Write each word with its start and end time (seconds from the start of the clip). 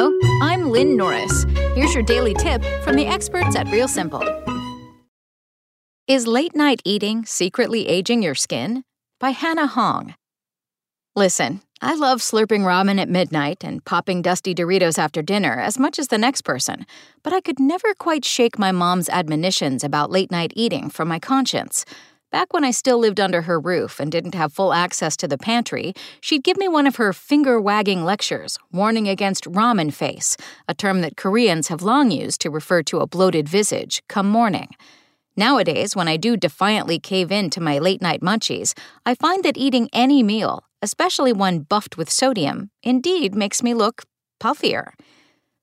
Hello, 0.00 0.16
I'm 0.42 0.70
Lynn 0.70 0.96
Norris. 0.96 1.44
Here's 1.74 1.92
your 1.92 2.04
daily 2.04 2.32
tip 2.32 2.64
from 2.84 2.94
the 2.94 3.06
experts 3.06 3.56
at 3.56 3.66
Real 3.66 3.88
Simple. 3.88 4.22
Is 6.06 6.24
late 6.24 6.54
night 6.54 6.80
eating 6.84 7.24
secretly 7.24 7.88
aging 7.88 8.22
your 8.22 8.36
skin? 8.36 8.84
By 9.18 9.30
Hannah 9.30 9.66
Hong. 9.66 10.14
Listen, 11.16 11.62
I 11.82 11.96
love 11.96 12.20
slurping 12.20 12.60
ramen 12.60 13.00
at 13.00 13.08
midnight 13.08 13.64
and 13.64 13.84
popping 13.84 14.22
dusty 14.22 14.54
Doritos 14.54 15.00
after 15.00 15.20
dinner 15.20 15.58
as 15.58 15.80
much 15.80 15.98
as 15.98 16.06
the 16.06 16.16
next 16.16 16.42
person, 16.42 16.86
but 17.24 17.32
I 17.32 17.40
could 17.40 17.58
never 17.58 17.92
quite 17.92 18.24
shake 18.24 18.56
my 18.56 18.70
mom's 18.70 19.08
admonitions 19.08 19.82
about 19.82 20.12
late 20.12 20.30
night 20.30 20.52
eating 20.54 20.90
from 20.90 21.08
my 21.08 21.18
conscience. 21.18 21.84
Back 22.30 22.52
when 22.52 22.62
I 22.62 22.72
still 22.72 22.98
lived 22.98 23.20
under 23.20 23.42
her 23.42 23.58
roof 23.58 23.98
and 23.98 24.12
didn't 24.12 24.34
have 24.34 24.52
full 24.52 24.74
access 24.74 25.16
to 25.16 25.26
the 25.26 25.38
pantry, 25.38 25.94
she'd 26.20 26.44
give 26.44 26.58
me 26.58 26.68
one 26.68 26.86
of 26.86 26.96
her 26.96 27.14
finger 27.14 27.58
wagging 27.58 28.04
lectures, 28.04 28.58
warning 28.70 29.08
against 29.08 29.44
ramen 29.44 29.90
face, 29.90 30.36
a 30.68 30.74
term 30.74 31.00
that 31.00 31.16
Koreans 31.16 31.68
have 31.68 31.80
long 31.80 32.10
used 32.10 32.42
to 32.42 32.50
refer 32.50 32.82
to 32.82 32.98
a 32.98 33.06
bloated 33.06 33.48
visage, 33.48 34.02
come 34.08 34.28
morning. 34.28 34.68
Nowadays, 35.38 35.96
when 35.96 36.06
I 36.06 36.18
do 36.18 36.36
defiantly 36.36 36.98
cave 36.98 37.32
in 37.32 37.48
to 37.48 37.62
my 37.62 37.78
late 37.78 38.02
night 38.02 38.20
munchies, 38.20 38.76
I 39.06 39.14
find 39.14 39.42
that 39.44 39.56
eating 39.56 39.88
any 39.94 40.22
meal, 40.22 40.64
especially 40.82 41.32
one 41.32 41.60
buffed 41.60 41.96
with 41.96 42.10
sodium, 42.10 42.70
indeed 42.82 43.34
makes 43.34 43.62
me 43.62 43.72
look 43.72 44.02
puffier. 44.38 44.92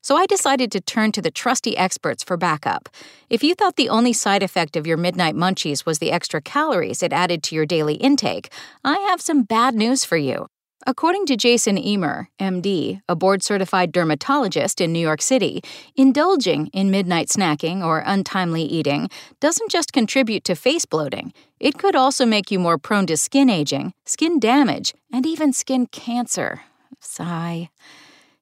So 0.06 0.16
I 0.16 0.26
decided 0.26 0.70
to 0.70 0.80
turn 0.80 1.10
to 1.12 1.20
the 1.20 1.32
trusty 1.32 1.76
experts 1.76 2.22
for 2.22 2.36
backup. 2.36 2.88
If 3.28 3.42
you 3.42 3.56
thought 3.56 3.74
the 3.74 3.88
only 3.88 4.12
side 4.12 4.44
effect 4.44 4.76
of 4.76 4.86
your 4.86 4.96
midnight 4.96 5.34
munchies 5.34 5.84
was 5.84 5.98
the 5.98 6.12
extra 6.12 6.40
calories 6.40 7.02
it 7.02 7.12
added 7.12 7.42
to 7.42 7.56
your 7.56 7.66
daily 7.66 7.94
intake, 7.94 8.52
I 8.84 8.98
have 9.08 9.20
some 9.20 9.42
bad 9.42 9.74
news 9.74 10.04
for 10.04 10.16
you. 10.16 10.46
According 10.86 11.26
to 11.26 11.36
Jason 11.36 11.76
Emer, 11.76 12.28
MD, 12.38 13.00
a 13.08 13.16
board 13.16 13.42
certified 13.42 13.90
dermatologist 13.90 14.80
in 14.80 14.92
New 14.92 15.00
York 15.00 15.20
City, 15.20 15.60
indulging 15.96 16.68
in 16.68 16.92
midnight 16.92 17.26
snacking 17.26 17.84
or 17.84 18.04
untimely 18.06 18.62
eating 18.62 19.08
doesn't 19.40 19.72
just 19.72 19.92
contribute 19.92 20.44
to 20.44 20.54
face 20.54 20.84
bloating, 20.84 21.32
it 21.58 21.78
could 21.78 21.96
also 21.96 22.24
make 22.24 22.52
you 22.52 22.60
more 22.60 22.78
prone 22.78 23.08
to 23.08 23.16
skin 23.16 23.50
aging, 23.50 23.92
skin 24.04 24.38
damage, 24.38 24.94
and 25.12 25.26
even 25.26 25.52
skin 25.52 25.84
cancer. 25.88 26.60
Sigh. 27.00 27.70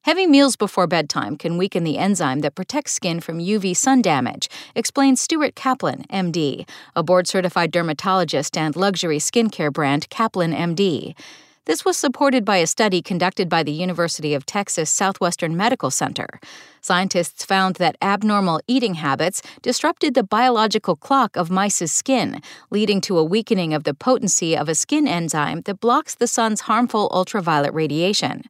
Heavy 0.05 0.27
meals 0.27 0.55
before 0.55 0.85
bedtime 0.85 1.35
can 1.35 1.57
weaken 1.57 1.83
the 1.83 1.97
enzyme 1.97 2.41
that 2.41 2.53
protects 2.53 2.91
skin 2.91 3.19
from 3.19 3.39
UV 3.39 3.75
sun 3.75 4.03
damage, 4.03 4.47
explains 4.75 5.19
Stuart 5.19 5.55
Kaplan, 5.55 6.05
MD, 6.11 6.69
a 6.95 7.01
board 7.01 7.25
certified 7.25 7.71
dermatologist 7.71 8.55
and 8.55 8.75
luxury 8.75 9.17
skincare 9.17 9.73
brand 9.73 10.07
Kaplan 10.11 10.53
MD. 10.53 11.15
This 11.65 11.83
was 11.83 11.97
supported 11.97 12.45
by 12.45 12.57
a 12.57 12.67
study 12.67 13.01
conducted 13.01 13.49
by 13.49 13.63
the 13.63 13.71
University 13.71 14.35
of 14.35 14.45
Texas 14.45 14.91
Southwestern 14.91 15.57
Medical 15.57 15.89
Center. 15.89 16.39
Scientists 16.81 17.43
found 17.43 17.77
that 17.77 17.97
abnormal 17.99 18.61
eating 18.67 18.93
habits 18.93 19.41
disrupted 19.63 20.13
the 20.13 20.21
biological 20.21 20.95
clock 20.95 21.35
of 21.35 21.49
mice's 21.49 21.91
skin, 21.91 22.43
leading 22.69 23.01
to 23.01 23.17
a 23.17 23.23
weakening 23.23 23.73
of 23.73 23.85
the 23.85 23.95
potency 23.95 24.55
of 24.55 24.69
a 24.69 24.75
skin 24.75 25.07
enzyme 25.07 25.61
that 25.61 25.79
blocks 25.79 26.13
the 26.13 26.27
sun's 26.27 26.61
harmful 26.61 27.09
ultraviolet 27.11 27.73
radiation. 27.73 28.43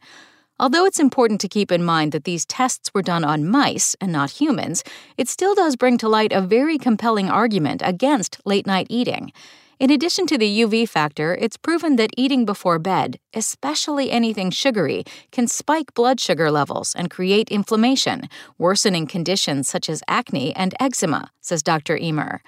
Although 0.57 0.85
it's 0.85 1.01
important 1.01 1.41
to 1.41 1.49
keep 1.49 1.69
in 1.69 1.83
mind 1.83 2.13
that 2.13 2.23
these 2.23 2.45
tests 2.45 2.93
were 2.93 3.01
done 3.01 3.25
on 3.25 3.45
mice 3.45 3.93
and 3.99 4.09
not 4.09 4.39
humans, 4.39 4.85
it 5.17 5.27
still 5.27 5.53
does 5.53 5.75
bring 5.75 5.97
to 5.97 6.07
light 6.07 6.31
a 6.31 6.39
very 6.39 6.77
compelling 6.77 7.29
argument 7.29 7.81
against 7.83 8.39
late 8.45 8.65
night 8.65 8.87
eating. 8.89 9.33
In 9.77 9.91
addition 9.91 10.25
to 10.27 10.37
the 10.37 10.61
UV 10.61 10.87
factor, 10.87 11.35
it's 11.35 11.57
proven 11.57 11.97
that 11.97 12.11
eating 12.15 12.45
before 12.45 12.79
bed, 12.79 13.19
especially 13.33 14.09
anything 14.09 14.49
sugary, 14.49 15.03
can 15.33 15.47
spike 15.47 15.93
blood 15.93 16.21
sugar 16.21 16.49
levels 16.49 16.95
and 16.95 17.11
create 17.11 17.49
inflammation, 17.49 18.29
worsening 18.57 19.07
conditions 19.07 19.67
such 19.67 19.89
as 19.89 20.01
acne 20.07 20.55
and 20.55 20.73
eczema, 20.79 21.31
says 21.41 21.61
Dr. 21.61 21.97
Emer. 21.97 22.41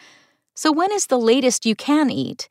So, 0.56 0.72
when 0.72 0.94
is 0.94 1.08
the 1.08 1.20
latest 1.20 1.66
you 1.66 1.76
can 1.76 2.10
eat? 2.10 2.48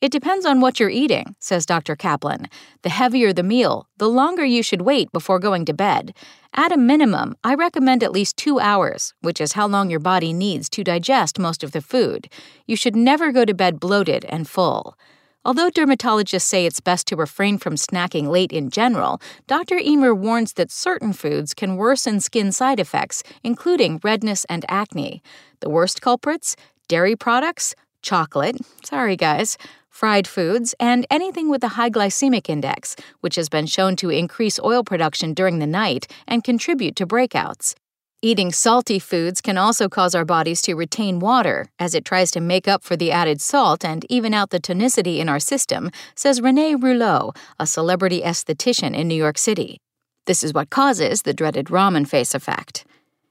It 0.00 0.12
depends 0.12 0.46
on 0.46 0.60
what 0.60 0.80
you're 0.80 0.88
eating, 0.88 1.36
says 1.40 1.66
Dr. 1.66 1.94
Kaplan. 1.94 2.48
The 2.80 2.88
heavier 2.88 3.34
the 3.34 3.42
meal, 3.42 3.86
the 3.98 4.08
longer 4.08 4.44
you 4.44 4.62
should 4.62 4.80
wait 4.80 5.12
before 5.12 5.38
going 5.38 5.66
to 5.66 5.74
bed. 5.74 6.14
At 6.54 6.72
a 6.72 6.78
minimum, 6.78 7.36
I 7.44 7.54
recommend 7.54 8.02
at 8.02 8.12
least 8.12 8.38
two 8.38 8.58
hours, 8.58 9.12
which 9.20 9.42
is 9.42 9.52
how 9.52 9.66
long 9.66 9.90
your 9.90 10.00
body 10.00 10.32
needs 10.32 10.70
to 10.70 10.82
digest 10.82 11.38
most 11.38 11.62
of 11.62 11.72
the 11.72 11.82
food. 11.82 12.30
You 12.66 12.76
should 12.76 12.96
never 12.96 13.30
go 13.30 13.44
to 13.44 13.52
bed 13.52 13.78
bloated 13.78 14.24
and 14.24 14.48
full. 14.48 14.96
Although 15.44 15.70
dermatologists 15.70 16.42
say 16.42 16.64
it's 16.64 16.80
best 16.80 17.06
to 17.08 17.16
refrain 17.16 17.58
from 17.58 17.74
snacking 17.74 18.28
late 18.28 18.52
in 18.52 18.70
general, 18.70 19.20
Dr. 19.46 19.78
Emer 19.78 20.14
warns 20.14 20.54
that 20.54 20.70
certain 20.70 21.12
foods 21.12 21.52
can 21.52 21.76
worsen 21.76 22.20
skin 22.20 22.52
side 22.52 22.80
effects, 22.80 23.22
including 23.42 24.00
redness 24.02 24.46
and 24.46 24.64
acne. 24.68 25.22
The 25.60 25.70
worst 25.70 26.00
culprits? 26.00 26.56
Dairy 26.88 27.16
products, 27.16 27.74
chocolate, 28.02 28.56
sorry 28.84 29.16
guys, 29.16 29.56
fried 29.90 30.26
foods, 30.26 30.74
and 30.80 31.06
anything 31.10 31.50
with 31.50 31.62
a 31.62 31.74
high 31.76 31.90
glycemic 31.90 32.48
index, 32.48 32.96
which 33.20 33.36
has 33.36 33.50
been 33.50 33.66
shown 33.66 33.96
to 33.96 34.08
increase 34.08 34.58
oil 34.60 34.82
production 34.82 35.34
during 35.34 35.58
the 35.58 35.66
night 35.66 36.10
and 36.26 36.42
contribute 36.42 36.96
to 36.96 37.06
breakouts. 37.06 37.74
Eating 38.22 38.52
salty 38.52 38.98
foods 38.98 39.40
can 39.40 39.56
also 39.56 39.88
cause 39.88 40.14
our 40.14 40.26
bodies 40.26 40.60
to 40.60 40.74
retain 40.74 41.20
water 41.20 41.70
as 41.78 41.94
it 41.94 42.04
tries 42.04 42.30
to 42.30 42.40
make 42.40 42.68
up 42.68 42.84
for 42.84 42.94
the 42.94 43.10
added 43.10 43.40
salt 43.40 43.82
and 43.84 44.04
even 44.10 44.34
out 44.34 44.50
the 44.50 44.60
tonicity 44.60 45.18
in 45.18 45.28
our 45.28 45.40
system, 45.40 45.90
says 46.14 46.40
Renee 46.40 46.74
Rouleau, 46.74 47.32
a 47.58 47.66
celebrity 47.66 48.20
esthetician 48.20 48.94
in 48.94 49.08
New 49.08 49.14
York 49.14 49.38
City. 49.38 49.78
This 50.26 50.42
is 50.42 50.52
what 50.52 50.68
causes 50.68 51.22
the 51.22 51.32
dreaded 51.32 51.66
ramen 51.66 52.06
face 52.06 52.34
effect. 52.34 52.84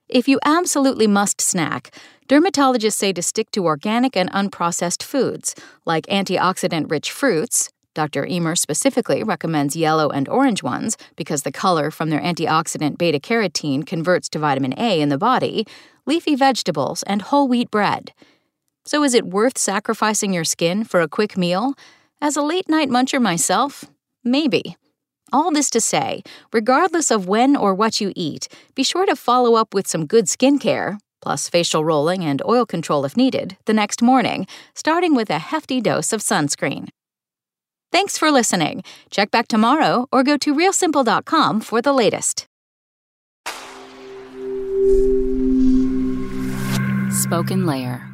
If 0.09 0.27
you 0.27 0.39
absolutely 0.43 1.05
must 1.05 1.39
snack, 1.39 1.93
dermatologists 2.27 2.93
say 2.93 3.13
to 3.13 3.21
stick 3.21 3.51
to 3.51 3.67
organic 3.67 4.17
and 4.17 4.31
unprocessed 4.31 5.03
foods, 5.03 5.53
like 5.85 6.07
antioxidant 6.07 6.89
rich 6.89 7.11
fruits. 7.11 7.69
Dr. 7.93 8.25
Emer 8.25 8.55
specifically 8.55 9.23
recommends 9.23 9.75
yellow 9.75 10.09
and 10.09 10.27
orange 10.27 10.63
ones 10.63 10.97
because 11.15 11.43
the 11.43 11.51
color 11.51 11.91
from 11.91 12.09
their 12.09 12.21
antioxidant 12.21 12.97
beta 12.97 13.19
carotene 13.19 13.85
converts 13.85 14.29
to 14.29 14.39
vitamin 14.39 14.73
A 14.79 14.99
in 14.99 15.09
the 15.09 15.17
body, 15.19 15.67
leafy 16.07 16.33
vegetables, 16.35 17.03
and 17.03 17.21
whole 17.21 17.47
wheat 17.47 17.69
bread. 17.69 18.11
So, 18.85 19.03
is 19.03 19.13
it 19.13 19.27
worth 19.27 19.59
sacrificing 19.59 20.33
your 20.33 20.43
skin 20.43 20.85
for 20.85 21.01
a 21.01 21.07
quick 21.07 21.37
meal? 21.37 21.75
As 22.19 22.35
a 22.35 22.41
late 22.41 22.67
night 22.67 22.89
muncher 22.89 23.21
myself, 23.21 23.85
maybe. 24.23 24.75
All 25.31 25.51
this 25.51 25.69
to 25.71 25.81
say, 25.81 26.23
regardless 26.51 27.11
of 27.11 27.27
when 27.27 27.55
or 27.55 27.75
what 27.75 28.01
you 28.01 28.11
eat, 28.15 28.47
be 28.75 28.83
sure 28.83 29.05
to 29.05 29.15
follow 29.15 29.55
up 29.55 29.73
with 29.73 29.87
some 29.87 30.05
good 30.05 30.25
skincare, 30.25 30.97
plus 31.21 31.47
facial 31.49 31.85
rolling 31.85 32.23
and 32.23 32.41
oil 32.47 32.65
control 32.65 33.05
if 33.05 33.15
needed, 33.15 33.57
the 33.65 33.73
next 33.73 34.01
morning, 34.01 34.47
starting 34.73 35.15
with 35.15 35.29
a 35.29 35.39
hefty 35.39 35.81
dose 35.81 36.11
of 36.13 36.21
sunscreen. 36.21 36.89
Thanks 37.91 38.17
for 38.17 38.31
listening. 38.31 38.83
Check 39.09 39.31
back 39.31 39.47
tomorrow 39.47 40.07
or 40.11 40.23
go 40.23 40.37
to 40.37 40.53
realsimple.com 40.53 41.61
for 41.61 41.81
the 41.81 41.93
latest. 41.93 42.45
Spoken 47.11 47.65
Layer. 47.65 48.05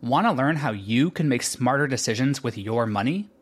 Want 0.00 0.26
to 0.26 0.32
learn 0.32 0.56
how 0.56 0.72
you 0.72 1.10
can 1.10 1.28
make 1.28 1.42
smarter 1.44 1.86
decisions 1.86 2.42
with 2.42 2.58
your 2.58 2.86
money? 2.86 3.31